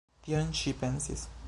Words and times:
Tion 0.27 0.49
ŝi 0.61 0.75
pensis! 0.81 1.31